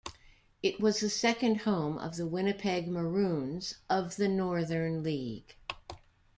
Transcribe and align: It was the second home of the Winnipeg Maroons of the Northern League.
It 0.63 0.79
was 0.79 0.99
the 1.01 1.11
second 1.11 1.57
home 1.57 1.99
of 1.99 2.15
the 2.15 2.25
Winnipeg 2.25 2.87
Maroons 2.87 3.75
of 3.87 4.15
the 4.15 4.27
Northern 4.27 5.03
League. 5.03 5.55